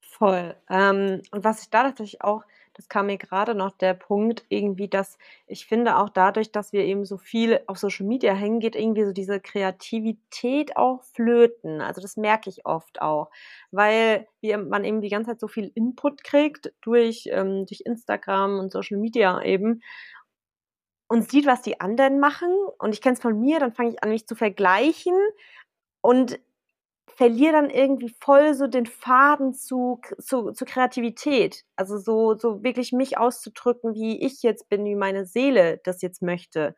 [0.00, 0.56] Voll.
[0.68, 2.42] Ähm, und was ich da tatsächlich auch
[2.78, 6.84] das kam mir gerade noch der Punkt irgendwie, dass ich finde auch dadurch, dass wir
[6.84, 11.80] eben so viel auf Social Media hängen, geht irgendwie so diese Kreativität auch flöten.
[11.80, 13.32] Also das merke ich oft auch,
[13.72, 18.60] weil wir, man eben die ganze Zeit so viel Input kriegt durch, ähm, durch Instagram
[18.60, 19.82] und Social Media eben
[21.08, 22.54] und sieht, was die anderen machen.
[22.78, 25.16] Und ich kenne es von mir, dann fange ich an, mich zu vergleichen.
[26.00, 26.38] Und
[27.16, 31.64] verliere dann irgendwie voll so den Faden zu, zu, zu Kreativität.
[31.76, 36.22] Also so, so wirklich mich auszudrücken, wie ich jetzt bin, wie meine Seele das jetzt
[36.22, 36.74] möchte.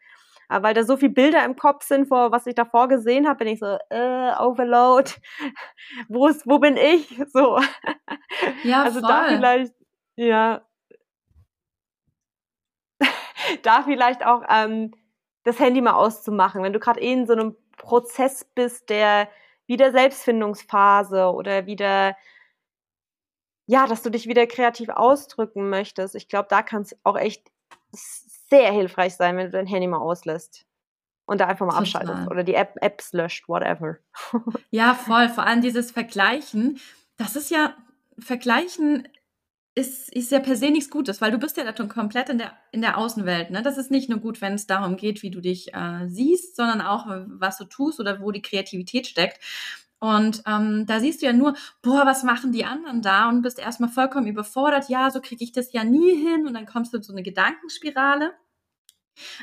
[0.51, 3.39] Aber weil da so viele Bilder im Kopf sind, vor was ich davor gesehen habe,
[3.45, 5.13] bin ich so, äh, Overload,
[6.09, 7.09] wo ist, wo bin ich?
[7.33, 7.61] So.
[8.65, 9.09] Ja, also voll.
[9.09, 9.75] da vielleicht,
[10.17, 10.63] ja.
[13.63, 14.93] da vielleicht auch ähm,
[15.45, 19.29] das Handy mal auszumachen, wenn du gerade eh in so einem Prozess bist, der
[19.71, 22.17] wieder Selbstfindungsphase oder wieder,
[23.67, 26.17] ja, dass du dich wieder kreativ ausdrücken möchtest.
[26.17, 27.51] Ich glaube, da kann es auch echt
[27.93, 30.67] sehr hilfreich sein, wenn du dein Handy mal auslässt
[31.25, 32.03] und da einfach mal Total.
[32.03, 33.99] abschaltest oder die App, Apps löscht, whatever.
[34.71, 35.29] Ja, voll.
[35.29, 36.81] Vor allem dieses Vergleichen.
[37.17, 37.77] Das ist ja,
[38.19, 39.07] Vergleichen
[39.75, 42.39] ist, ist ja per se nichts Gutes, weil du bist ja da schon komplett in
[42.39, 43.51] der, in der Außenwelt.
[43.51, 43.63] Ne?
[43.63, 46.81] Das ist nicht nur gut, wenn es darum geht, wie du dich äh, siehst, sondern
[46.81, 49.41] auch, was du tust oder wo die Kreativität steckt.
[50.01, 53.29] Und ähm, da siehst du ja nur, boah, was machen die anderen da?
[53.29, 54.89] Und bist erstmal vollkommen überfordert.
[54.89, 56.47] Ja, so kriege ich das ja nie hin.
[56.47, 58.33] Und dann kommst du in so eine Gedankenspirale.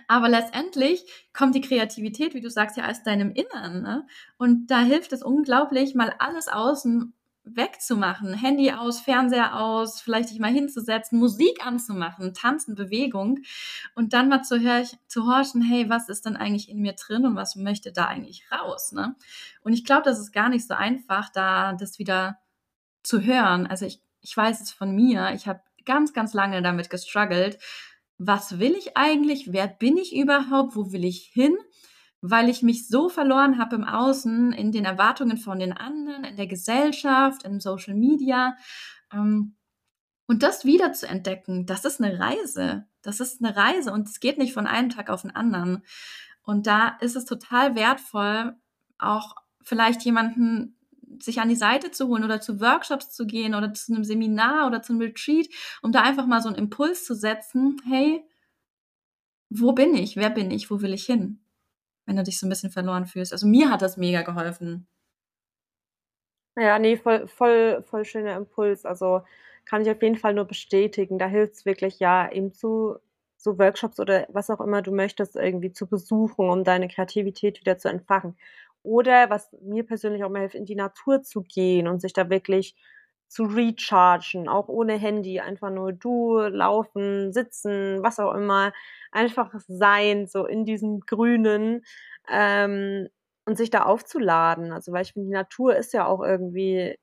[0.07, 3.83] Aber letztendlich kommt die Kreativität, wie du sagst, ja aus deinem Innern.
[3.83, 4.07] Ne?
[4.37, 7.13] Und da hilft es unglaublich, mal alles außen
[7.55, 13.39] wegzumachen, Handy aus, Fernseher aus, vielleicht dich mal hinzusetzen, Musik anzumachen, tanzen, Bewegung
[13.95, 17.25] und dann mal zu, hör zu horchen, hey, was ist denn eigentlich in mir drin
[17.25, 18.91] und was möchte da eigentlich raus?
[18.91, 19.15] Ne?
[19.61, 22.39] Und ich glaube, das ist gar nicht so einfach, da das wieder
[23.03, 23.67] zu hören.
[23.67, 27.57] Also ich, ich weiß es von mir, ich habe ganz, ganz lange damit gestruggelt.
[28.19, 29.53] Was will ich eigentlich?
[29.53, 30.75] Wer bin ich überhaupt?
[30.75, 31.55] Wo will ich hin?
[32.29, 36.35] Weil ich mich so verloren habe im Außen, in den Erwartungen von den anderen, in
[36.35, 38.55] der Gesellschaft, in Social Media.
[39.11, 39.55] Ähm,
[40.27, 42.85] und das wieder zu entdecken, das ist eine Reise.
[43.01, 45.83] Das ist eine Reise und es geht nicht von einem Tag auf den anderen.
[46.43, 48.55] Und da ist es total wertvoll,
[48.97, 50.77] auch vielleicht jemanden
[51.19, 54.67] sich an die Seite zu holen oder zu Workshops zu gehen oder zu einem Seminar
[54.67, 55.47] oder zu einem Retreat,
[55.81, 58.23] um da einfach mal so einen Impuls zu setzen, hey,
[59.49, 60.17] wo bin ich?
[60.17, 60.69] Wer bin ich?
[60.69, 61.39] Wo will ich hin?
[62.07, 63.33] Wenn du dich so ein bisschen verloren fühlst.
[63.33, 64.87] Also mir hat das mega geholfen.
[66.55, 68.85] Ja, nee, voll, voll, voll schöner Impuls.
[68.85, 69.21] Also
[69.65, 71.19] kann ich auf jeden Fall nur bestätigen.
[71.19, 72.97] Da hilft es wirklich, ja, eben zu
[73.37, 77.77] so Workshops oder was auch immer du möchtest, irgendwie zu besuchen, um deine Kreativität wieder
[77.77, 78.35] zu entfachen.
[78.81, 82.29] Oder was mir persönlich auch mal hilft, in die Natur zu gehen und sich da
[82.29, 82.75] wirklich
[83.27, 88.73] zu rechargen, auch ohne Handy, einfach nur du, laufen, sitzen, was auch immer,
[89.11, 91.83] einfach sein, so in diesem Grünen
[92.29, 93.07] ähm,
[93.45, 94.71] und sich da aufzuladen.
[94.71, 96.97] Also weil ich finde, die Natur ist ja auch irgendwie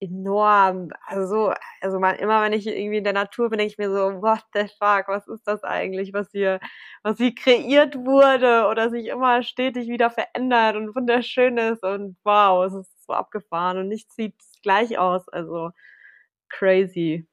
[0.00, 0.90] enorm.
[1.06, 4.22] Also, also man, immer wenn ich irgendwie in der Natur bin, denke ich mir so,
[4.22, 6.60] what the fuck, was ist das eigentlich, was hier,
[7.02, 12.64] was hier kreiert wurde oder sich immer stetig wieder verändert und wunderschön ist und wow,
[12.66, 14.36] es ist so abgefahren und nichts sieht
[14.68, 15.28] gleich aus.
[15.30, 15.70] Also
[16.50, 17.26] crazy.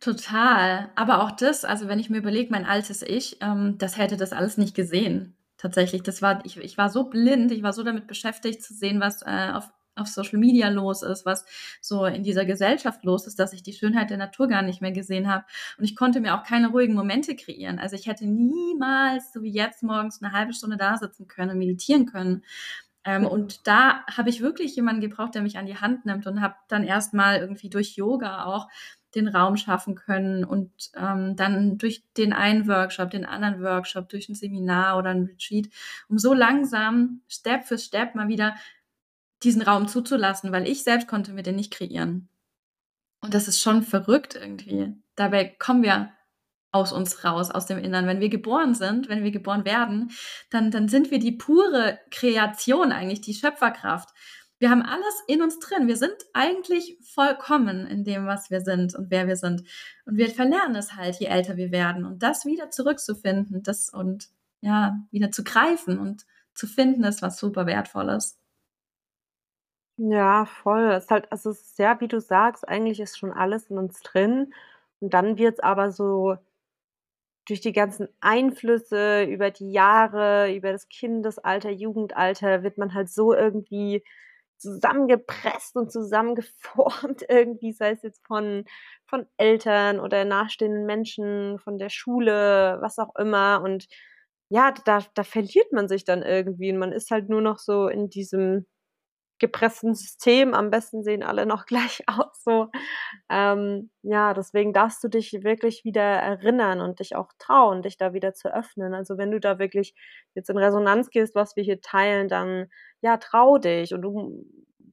[0.00, 0.90] Total.
[0.96, 4.32] Aber auch das, also wenn ich mir überlege, mein altes Ich, ähm, das hätte das
[4.32, 5.36] alles nicht gesehen.
[5.56, 9.00] Tatsächlich, das war, ich, ich war so blind, ich war so damit beschäftigt zu sehen,
[9.00, 11.44] was äh, auf, auf Social Media los ist, was
[11.80, 14.92] so in dieser Gesellschaft los ist, dass ich die Schönheit der Natur gar nicht mehr
[14.92, 15.44] gesehen habe.
[15.78, 17.78] Und ich konnte mir auch keine ruhigen Momente kreieren.
[17.78, 22.06] Also ich hätte niemals, so wie jetzt morgens, eine halbe Stunde da sitzen können meditieren
[22.06, 22.42] können.
[23.04, 26.40] Ähm, und da habe ich wirklich jemanden gebraucht, der mich an die Hand nimmt und
[26.40, 28.68] habe dann erstmal irgendwie durch Yoga auch
[29.14, 34.28] den Raum schaffen können und ähm, dann durch den einen Workshop, den anderen Workshop, durch
[34.28, 35.68] ein Seminar oder ein Retreat,
[36.08, 38.56] um so langsam Step für Step mal wieder
[39.42, 42.28] diesen Raum zuzulassen, weil ich selbst konnte mir den nicht kreieren.
[43.20, 44.94] Und das ist schon verrückt irgendwie.
[45.14, 46.10] Dabei kommen wir
[46.74, 48.08] aus uns raus, aus dem Innern.
[48.08, 50.10] Wenn wir geboren sind, wenn wir geboren werden,
[50.50, 54.10] dann, dann sind wir die pure Kreation eigentlich, die Schöpferkraft.
[54.58, 55.86] Wir haben alles in uns drin.
[55.86, 59.62] Wir sind eigentlich vollkommen in dem, was wir sind und wer wir sind.
[60.04, 62.04] Und wir verlernen es halt, je älter wir werden.
[62.04, 64.28] Und das wieder zurückzufinden, das und
[64.60, 68.36] ja, wieder zu greifen und zu finden, ist was super Wertvolles.
[69.96, 70.90] Ja, voll.
[70.90, 73.78] Es ist halt, also es ist ja, wie du sagst, eigentlich ist schon alles in
[73.78, 74.52] uns drin.
[74.98, 76.36] Und dann wird es aber so
[77.46, 83.34] durch die ganzen Einflüsse über die Jahre, über das Kindesalter, Jugendalter, wird man halt so
[83.34, 84.02] irgendwie
[84.58, 88.64] zusammengepresst und zusammengeformt irgendwie, sei es jetzt von,
[89.06, 93.60] von Eltern oder nachstehenden Menschen, von der Schule, was auch immer.
[93.62, 93.86] Und
[94.48, 97.88] ja, da, da verliert man sich dann irgendwie und man ist halt nur noch so
[97.88, 98.66] in diesem
[99.38, 100.54] gepressten System.
[100.54, 102.42] Am besten sehen alle noch gleich aus.
[102.44, 102.68] So.
[103.30, 108.12] Ähm, ja, deswegen darfst du dich wirklich wieder erinnern und dich auch trauen, dich da
[108.12, 108.94] wieder zu öffnen.
[108.94, 109.94] Also wenn du da wirklich
[110.34, 112.66] jetzt in Resonanz gehst, was wir hier teilen, dann
[113.00, 114.44] ja, trau dich und du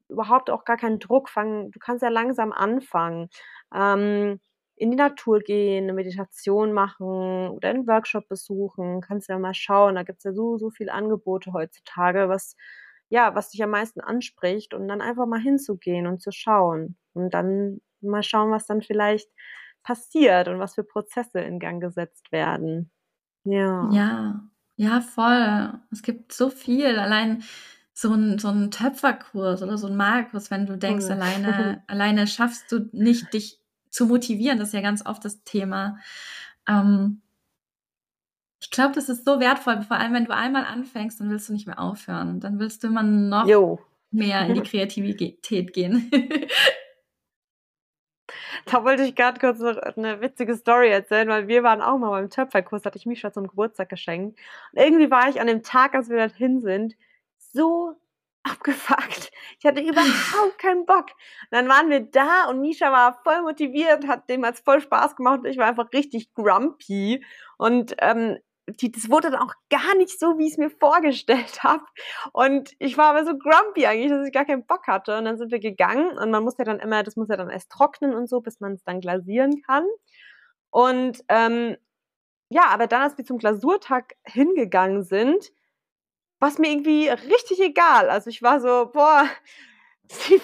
[0.09, 1.71] überhaupt auch gar keinen Druck fangen.
[1.71, 3.29] Du kannst ja langsam anfangen.
[3.73, 4.39] Ähm,
[4.75, 9.93] in die Natur gehen, eine Meditation machen oder einen Workshop besuchen, kannst ja mal schauen.
[9.95, 12.55] Da gibt es ja so, so viele Angebote heutzutage, was
[13.11, 17.33] ja, was dich am meisten anspricht und dann einfach mal hinzugehen und zu schauen und
[17.33, 19.29] dann mal schauen, was dann vielleicht
[19.83, 22.89] passiert und was für Prozesse in Gang gesetzt werden.
[23.43, 23.89] Ja.
[23.91, 24.43] Ja,
[24.77, 25.73] ja, voll.
[25.91, 26.97] Es gibt so viel.
[26.97, 27.43] Allein
[27.91, 31.11] so ein, so ein Töpferkurs oder so ein Malkurs, wenn du denkst, oh.
[31.11, 34.57] alleine, alleine schaffst du nicht, dich zu motivieren.
[34.57, 35.97] Das ist ja ganz oft das Thema.
[36.65, 37.21] Ähm,
[38.61, 41.53] ich glaube, das ist so wertvoll, vor allem wenn du einmal anfängst, dann willst du
[41.53, 42.39] nicht mehr aufhören.
[42.39, 43.79] Dann willst du immer noch jo.
[44.11, 46.11] mehr in die Kreativität gehen.
[48.65, 52.11] da wollte ich gerade kurz noch eine witzige Story erzählen, weil wir waren auch mal
[52.11, 54.39] beim Töpferkurs, hatte ich mich schon zum Geburtstag geschenkt.
[54.73, 56.93] Und irgendwie war ich an dem Tag, als wir dorthin sind,
[57.39, 57.95] so
[58.43, 59.31] abgefuckt.
[59.59, 61.07] Ich hatte überhaupt keinen Bock.
[61.07, 65.15] Und dann waren wir da und Misha war voll motiviert, hat dem als voll Spaß
[65.15, 67.25] gemacht und ich war einfach richtig grumpy.
[67.57, 71.63] Und ähm, die, das wurde dann auch gar nicht so, wie ich es mir vorgestellt
[71.63, 71.83] habe.
[72.33, 75.17] Und ich war aber so grumpy eigentlich, dass ich gar keinen Bock hatte.
[75.17, 77.49] Und dann sind wir gegangen und man muss ja dann immer, das muss ja dann
[77.49, 79.85] erst trocknen und so, bis man es dann glasieren kann.
[80.69, 81.77] Und ähm,
[82.49, 85.51] ja, aber dann, als wir zum Glasurtag hingegangen sind,
[86.39, 88.09] war es mir irgendwie richtig egal.
[88.09, 89.25] Also ich war so, boah,
[90.09, 90.41] sie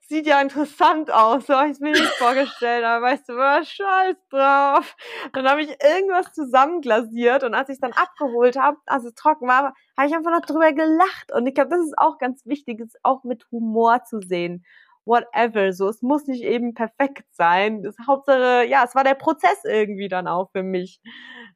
[0.00, 3.68] sieht ja interessant aus, so habe ich es mir nicht vorgestellt, aber weißt du was,
[3.68, 4.96] scheiß drauf.
[5.32, 9.48] Dann habe ich irgendwas zusammenglasiert und als ich es dann abgeholt habe, als es trocken
[9.48, 12.80] war, habe ich einfach noch drüber gelacht und ich glaube, das ist auch ganz wichtig,
[12.80, 14.64] es auch mit Humor zu sehen.
[15.06, 17.82] Whatever, so, es muss nicht eben perfekt sein.
[17.82, 21.00] Das Hauptsache, ja, es war der Prozess irgendwie dann auch für mich.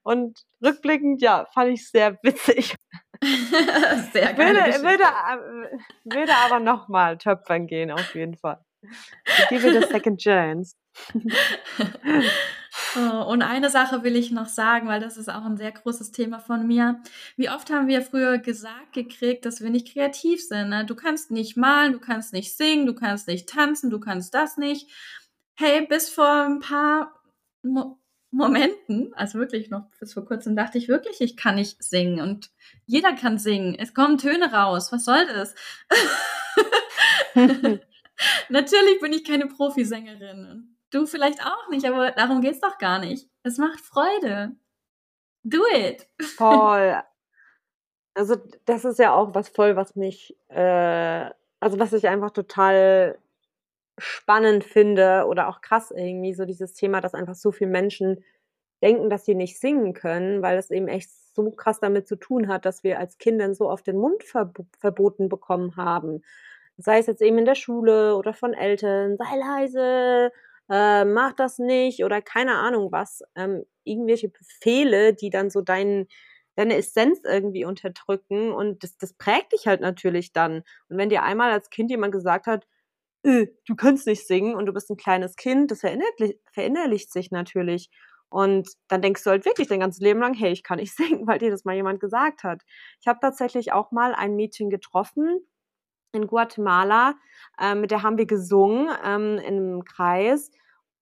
[0.02, 2.76] Und rückblickend, ja, fand ich sehr witzig.
[4.12, 8.64] Sehr würde, würde, äh, würde aber nochmal töpfern gehen, auf jeden Fall.
[8.82, 10.76] Ich gebe a second chance.
[13.26, 16.38] und eine Sache will ich noch sagen, weil das ist auch ein sehr großes Thema
[16.38, 17.02] von mir.
[17.36, 20.68] Wie oft haben wir früher gesagt gekriegt, dass wir nicht kreativ sind?
[20.70, 20.84] Ne?
[20.86, 24.56] Du kannst nicht malen, du kannst nicht singen, du kannst nicht tanzen, du kannst das
[24.56, 24.88] nicht.
[25.56, 27.12] Hey, bis vor ein paar
[27.62, 27.98] Mo
[28.30, 32.50] Momenten, also wirklich noch bis vor kurzem dachte ich wirklich, ich kann nicht singen und
[32.84, 33.74] jeder kann singen.
[33.78, 34.92] Es kommen Töne raus.
[34.92, 35.54] Was soll das?
[38.48, 40.76] Natürlich bin ich keine Profisängerin.
[40.90, 43.28] Du vielleicht auch nicht, aber darum geht's doch gar nicht.
[43.42, 44.56] Es macht Freude.
[45.42, 46.06] Do it.
[46.20, 47.02] Voll.
[48.14, 53.16] Also das ist ja auch was voll, was mich, äh, also was ich einfach total
[53.98, 58.24] spannend finde oder auch krass irgendwie, so dieses Thema, dass einfach so viele Menschen
[58.82, 62.48] denken, dass sie nicht singen können, weil es eben echt so krass damit zu tun
[62.48, 66.22] hat, dass wir als Kinder so auf den Mund verb verboten bekommen haben.
[66.76, 70.32] Sei es jetzt eben in der Schule oder von Eltern, sei leise,
[70.70, 76.06] äh, mach das nicht oder keine Ahnung was, ähm, irgendwelche Befehle, die dann so deinen
[76.56, 80.64] deine Essenz irgendwie unterdrücken und das, das prägt dich halt natürlich dann.
[80.88, 82.66] Und wenn dir einmal als Kind jemand gesagt hat,
[83.24, 87.90] äh, du kannst nicht singen und du bist ein kleines Kind, das verinnerlicht, sich natürlich.
[88.30, 91.26] Und dann denkst du halt wirklich dein ganzes Leben lang, hey, ich kann nicht singen,
[91.26, 92.62] weil dir das mal jemand gesagt hat.
[93.00, 95.40] Ich habe tatsächlich auch mal ein Mädchen getroffen
[96.12, 97.14] in Guatemala,
[97.58, 100.50] äh, mit der haben wir gesungen ähm, einem Kreis.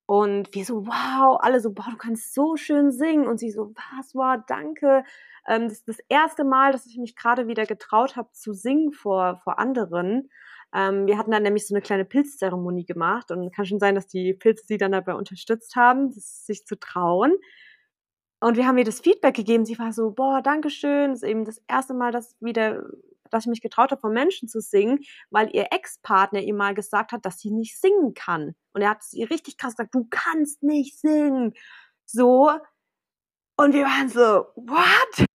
[0.09, 3.27] Und wir so, wow, alle so, boah, du kannst so schön singen.
[3.27, 5.05] Und sie so, was, wow, danke.
[5.49, 8.93] Ähm, das ist das erste Mal, dass ich mich gerade wieder getraut habe zu singen
[8.93, 10.31] vor, vor anderen.
[10.75, 14.07] Ähm, wir hatten dann nämlich so eine kleine Pilzzeremonie gemacht und kann schon sein, dass
[14.07, 17.35] die Pilze sie dann dabei unterstützt haben, sich zu trauen.
[18.41, 19.65] Und wir haben ihr das Feedback gegeben.
[19.65, 21.11] Sie war so, boah, danke schön.
[21.11, 22.85] Das ist eben das erste Mal, dass wieder
[23.31, 25.01] dass ich mich getraut habe, vor Menschen zu singen,
[25.31, 28.55] weil ihr Ex-Partner ihr mal gesagt hat, dass sie nicht singen kann.
[28.73, 31.55] Und er hat ihr richtig krass gesagt, du kannst nicht singen.
[32.05, 32.51] So.
[33.57, 35.27] Und wir waren so, what?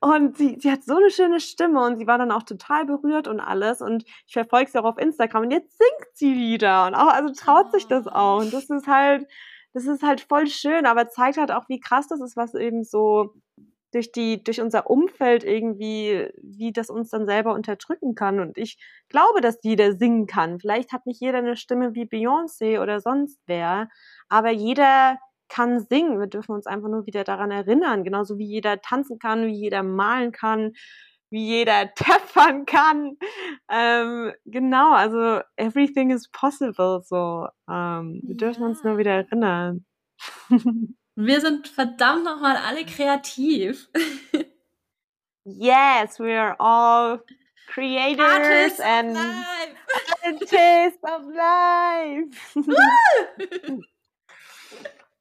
[0.00, 3.28] Und sie, sie hat so eine schöne Stimme und sie war dann auch total berührt
[3.28, 3.80] und alles.
[3.80, 6.86] Und ich verfolge sie auch auf Instagram und jetzt singt sie wieder.
[6.86, 8.40] Und auch, also traut sich das auch.
[8.40, 9.26] Und das ist halt,
[9.72, 12.84] das ist halt voll schön, aber zeigt halt auch, wie krass das ist, was eben
[12.84, 13.34] so
[13.92, 18.40] durch die, durch unser Umfeld irgendwie, wie das uns dann selber unterdrücken kann.
[18.40, 20.60] Und ich glaube, dass jeder singen kann.
[20.60, 23.88] Vielleicht hat nicht jeder eine Stimme wie Beyoncé oder sonst wer,
[24.28, 26.20] aber jeder kann singen.
[26.20, 28.04] Wir dürfen uns einfach nur wieder daran erinnern.
[28.04, 30.72] Genauso wie jeder tanzen kann, wie jeder malen kann,
[31.30, 33.16] wie jeder töpfern kann.
[33.70, 37.02] Ähm, genau, also everything is possible.
[37.04, 38.36] So, ähm, wir ja.
[38.36, 39.84] dürfen uns nur wieder erinnern.
[41.20, 43.88] Wir sind verdammt nochmal alle kreativ.
[45.44, 47.24] yes, we are all
[47.66, 49.26] creators artists and of
[50.24, 52.54] artists of life.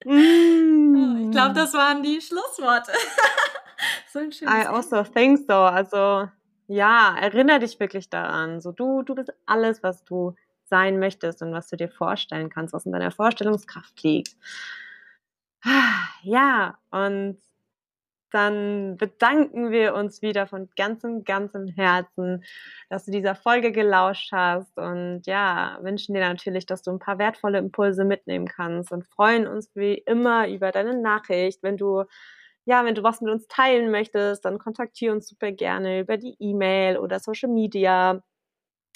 [0.06, 1.26] mm.
[1.26, 2.92] Ich glaube, das waren die Schlussworte.
[4.12, 5.54] so ein schönes I also think so.
[5.54, 6.30] Also
[6.68, 8.62] ja, erinnere dich wirklich daran.
[8.62, 12.74] So du, du bist alles, was du sein möchtest und was du dir vorstellen kannst,
[12.74, 14.36] was in deiner Vorstellungskraft liegt.
[16.24, 17.38] Ja, und
[18.32, 22.44] dann bedanken wir uns wieder von ganzem, ganzem Herzen,
[22.90, 27.20] dass du dieser Folge gelauscht hast und ja, wünschen dir natürlich, dass du ein paar
[27.20, 31.64] wertvolle Impulse mitnehmen kannst und freuen uns wie immer über deine Nachricht.
[31.64, 32.04] Wenn du
[32.66, 36.36] ja, wenn du was mit uns teilen möchtest, dann kontaktiere uns super gerne über die
[36.40, 38.22] E-Mail oder Social Media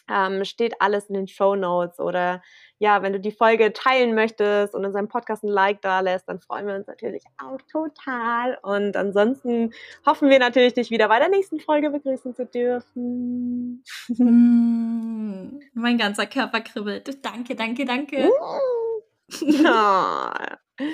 [0.09, 1.99] ähm, steht alles in den Show Notes.
[1.99, 2.41] Oder
[2.79, 6.27] ja, wenn du die Folge teilen möchtest und in seinem Podcast ein Like da lässt,
[6.27, 8.57] dann freuen wir uns natürlich auch total.
[8.63, 9.73] Und ansonsten
[10.05, 13.83] hoffen wir natürlich, dich wieder bei der nächsten Folge begrüßen zu dürfen.
[14.09, 17.23] Mm, mein ganzer Körper kribbelt.
[17.23, 18.29] Danke, danke, danke.
[18.29, 19.41] Uh.
[19.41, 20.31] oh,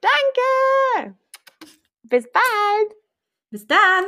[0.00, 1.16] danke.
[2.02, 2.96] Bis bald.
[3.50, 4.04] Bis dann.